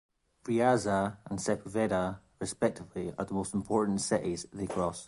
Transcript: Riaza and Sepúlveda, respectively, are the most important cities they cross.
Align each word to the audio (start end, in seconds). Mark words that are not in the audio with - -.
Riaza 0.47 1.19
and 1.29 1.37
Sepúlveda, 1.37 2.21
respectively, 2.39 3.13
are 3.19 3.25
the 3.25 3.35
most 3.35 3.53
important 3.53 4.01
cities 4.01 4.47
they 4.51 4.65
cross. 4.65 4.99